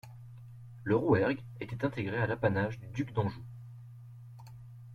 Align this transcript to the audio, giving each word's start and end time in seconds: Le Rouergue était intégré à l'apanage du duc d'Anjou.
Le 0.83 0.95
Rouergue 0.95 1.43
était 1.59 1.85
intégré 1.85 2.17
à 2.17 2.25
l'apanage 2.25 2.79
du 2.79 2.87
duc 2.87 3.13
d'Anjou. 3.13 3.43